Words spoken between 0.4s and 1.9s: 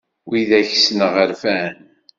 akk ssneɣ rfan.